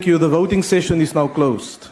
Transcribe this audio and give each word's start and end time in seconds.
Thank 0.00 0.08
you. 0.08 0.18
The 0.18 0.28
voting 0.28 0.64
session 0.64 1.00
is 1.00 1.14
now 1.14 1.28
closed. 1.28 1.86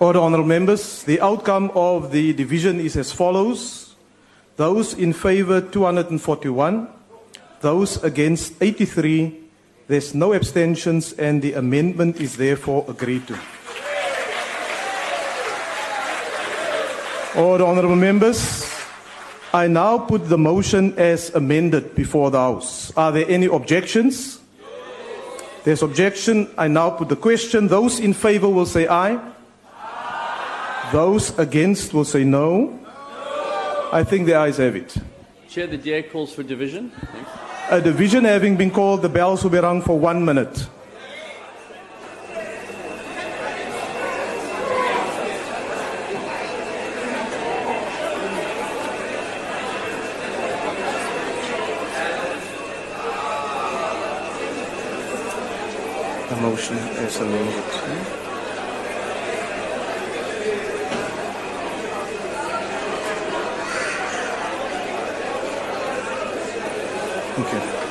Order, 0.00 0.20
honourable 0.20 0.48
members. 0.48 1.02
The 1.02 1.20
outcome 1.20 1.70
of 1.74 2.10
the 2.10 2.32
division 2.32 2.80
is 2.80 2.96
as 2.96 3.12
follows. 3.12 3.94
Those 4.56 4.94
in 4.94 5.12
favour 5.12 5.60
241, 5.60 6.88
those 7.60 8.02
against 8.02 8.54
83, 8.62 9.36
there's 9.88 10.14
no 10.14 10.32
abstentions 10.32 11.12
and 11.12 11.42
the 11.42 11.52
amendment 11.52 12.18
is 12.18 12.38
therefore 12.38 12.86
agreed 12.88 13.26
to. 13.28 13.38
Order, 17.36 17.64
honourable 17.64 17.96
members. 17.96 18.74
I 19.52 19.66
now 19.66 19.98
put 19.98 20.30
the 20.30 20.38
motion 20.38 20.98
as 20.98 21.28
amended 21.34 21.94
before 21.94 22.30
the 22.30 22.38
House. 22.38 22.90
Are 22.96 23.12
there 23.12 23.28
any 23.28 23.46
objections? 23.46 24.40
There's 25.64 25.82
objection. 25.82 26.48
I 26.56 26.68
now 26.68 26.88
put 26.88 27.10
the 27.10 27.16
question. 27.16 27.68
Those 27.68 28.00
in 28.00 28.14
favour 28.14 28.48
will 28.48 28.64
say 28.64 28.88
aye. 28.88 29.20
Those 30.92 31.38
against 31.38 31.94
will 31.94 32.04
say 32.04 32.24
no. 32.24 32.76
I 33.92 34.02
think 34.02 34.26
the 34.26 34.34
ayes 34.34 34.56
have 34.56 34.74
it. 34.74 34.96
Chair, 35.48 35.68
the 35.68 35.76
DA 35.76 36.02
calls 36.02 36.32
for 36.32 36.42
division. 36.42 36.90
Thanks. 36.90 37.30
A 37.70 37.80
division 37.80 38.24
having 38.24 38.56
been 38.56 38.72
called, 38.72 39.02
the 39.02 39.08
bells 39.08 39.44
will 39.44 39.50
be 39.50 39.58
rung 39.58 39.82
for 39.82 39.96
one 39.96 40.24
minute. 40.24 40.66
The 56.28 56.36
motion 56.36 56.76
is 56.76 57.16
amended. 57.20 58.29
Okay. 67.40 67.89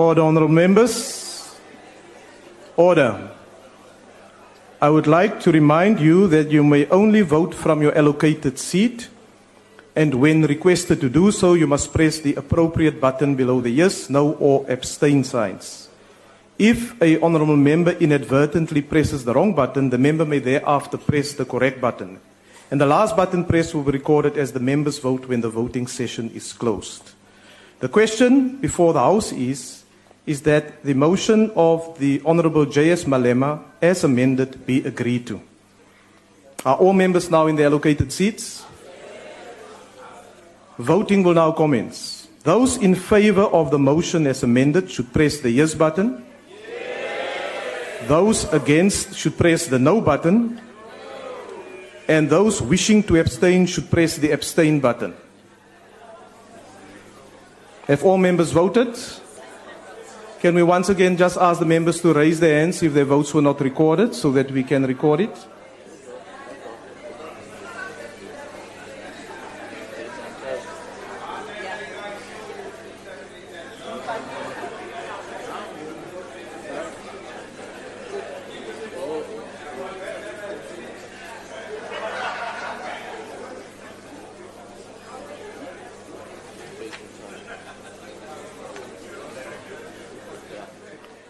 Order, 0.00 0.22
honourable 0.22 0.54
members. 0.54 1.54
Order. 2.74 3.32
I 4.80 4.88
would 4.88 5.06
like 5.06 5.40
to 5.40 5.52
remind 5.52 6.00
you 6.00 6.26
that 6.28 6.50
you 6.50 6.64
may 6.64 6.86
only 6.86 7.20
vote 7.20 7.54
from 7.54 7.82
your 7.82 7.94
allocated 7.94 8.58
seat, 8.58 9.10
and 9.94 10.14
when 10.14 10.40
requested 10.40 11.02
to 11.02 11.10
do 11.10 11.30
so, 11.30 11.52
you 11.52 11.66
must 11.66 11.92
press 11.92 12.18
the 12.18 12.34
appropriate 12.36 12.98
button 12.98 13.34
below 13.34 13.60
the 13.60 13.68
yes, 13.68 14.08
no, 14.08 14.32
or 14.40 14.64
abstain 14.70 15.22
signs. 15.22 15.90
If 16.58 16.96
a 17.02 17.20
honourable 17.20 17.58
member 17.58 17.92
inadvertently 17.92 18.80
presses 18.80 19.26
the 19.26 19.34
wrong 19.34 19.54
button, 19.54 19.90
the 19.90 19.98
member 19.98 20.24
may 20.24 20.38
thereafter 20.38 20.96
press 20.96 21.34
the 21.34 21.44
correct 21.44 21.78
button. 21.78 22.20
And 22.70 22.80
the 22.80 22.86
last 22.86 23.16
button 23.16 23.44
pressed 23.44 23.74
will 23.74 23.82
be 23.82 23.92
recorded 23.92 24.38
as 24.38 24.52
the 24.52 24.60
member's 24.60 24.98
vote 24.98 25.26
when 25.26 25.42
the 25.42 25.50
voting 25.50 25.86
session 25.86 26.30
is 26.30 26.54
closed. 26.54 27.12
The 27.80 27.88
question 27.90 28.56
before 28.56 28.94
the 28.94 29.00
House 29.00 29.32
is 29.32 29.80
is 30.26 30.42
that 30.42 30.82
the 30.84 30.94
motion 30.94 31.50
of 31.56 31.98
the 31.98 32.20
Honourable 32.24 32.66
J.S. 32.66 33.04
Malema, 33.04 33.62
as 33.80 34.04
amended, 34.04 34.66
be 34.66 34.84
agreed 34.84 35.26
to. 35.26 35.40
Are 36.64 36.76
all 36.76 36.92
members 36.92 37.30
now 37.30 37.46
in 37.46 37.56
their 37.56 37.66
allocated 37.66 38.12
seats? 38.12 38.64
Voting 40.78 41.22
will 41.22 41.34
now 41.34 41.52
commence. 41.52 42.28
Those 42.42 42.76
in 42.76 42.94
favour 42.94 43.42
of 43.42 43.70
the 43.70 43.78
motion 43.78 44.26
as 44.26 44.42
amended 44.42 44.90
should 44.90 45.12
press 45.12 45.40
the 45.40 45.50
yes 45.50 45.74
button. 45.74 46.24
Those 48.08 48.50
against 48.52 49.14
should 49.14 49.36
press 49.36 49.66
the 49.66 49.78
no 49.78 50.00
button. 50.00 50.60
And 52.08 52.28
those 52.28 52.60
wishing 52.60 53.02
to 53.04 53.20
abstain 53.20 53.66
should 53.66 53.90
press 53.90 54.16
the 54.16 54.32
abstain 54.32 54.80
button. 54.80 55.14
Have 57.86 58.04
all 58.04 58.18
members 58.18 58.52
voted? 58.52 58.96
Can 60.40 60.54
we 60.54 60.62
once 60.62 60.88
again 60.88 61.18
just 61.18 61.36
ask 61.36 61.60
the 61.60 61.66
members 61.66 62.00
to 62.00 62.14
raise 62.14 62.40
their 62.40 62.60
hands 62.60 62.82
if 62.82 62.94
their 62.94 63.04
votes 63.04 63.34
were 63.34 63.42
not 63.42 63.60
recorded 63.60 64.14
so 64.14 64.32
that 64.32 64.50
we 64.50 64.62
can 64.62 64.86
record 64.86 65.20
it? 65.20 65.46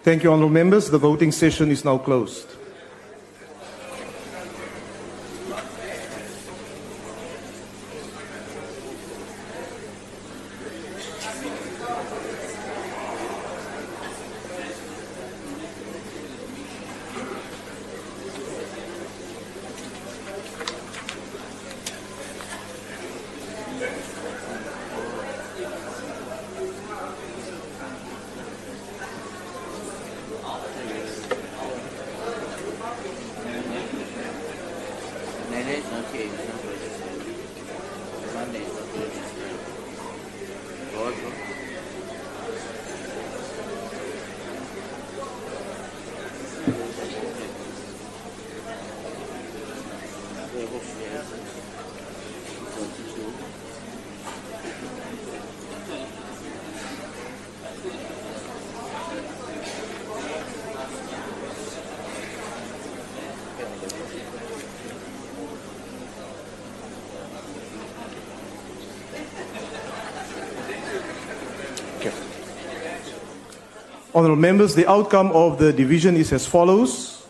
Thank 0.02 0.22
you, 0.22 0.32
honourable 0.32 0.48
members. 0.48 0.88
The 0.88 0.96
voting 0.96 1.30
session 1.30 1.70
is 1.70 1.84
now 1.84 1.98
closed. 1.98 2.46
is 35.80 35.92
okay. 35.92 36.89
Honourable 74.12 74.42
members, 74.42 74.74
the 74.74 74.90
outcome 74.90 75.30
of 75.30 75.58
the 75.58 75.72
division 75.72 76.16
is 76.16 76.32
as 76.32 76.44
follows. 76.44 77.28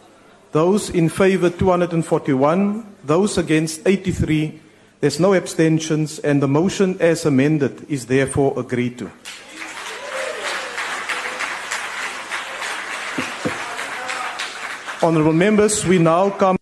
Those 0.53 0.89
in 0.89 1.11
favour 1.11 1.51
241, 1.51 2.87
those 3.05 3.37
against 3.37 3.87
83, 3.87 4.59
there's 5.01 5.21
no 5.21 5.35
abstentions, 5.35 6.19
and 6.21 6.43
the 6.43 6.49
motion 6.49 6.97
as 6.99 7.27
amended 7.27 7.85
is 7.91 8.07
therefore 8.07 8.59
agreed 8.59 8.97
to. 8.99 9.11
Honourable 15.03 15.35
members, 15.35 15.85
we 15.85 15.99
now 15.99 16.31
come 16.31 16.60